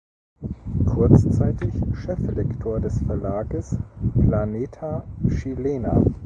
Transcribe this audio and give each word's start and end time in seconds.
Kurzzeitig 0.87 1.75
Cheflektor 1.93 2.79
des 2.79 3.03
Verlages 3.03 3.77
„Planeta 4.19 5.03
Chilena“. 5.29 6.01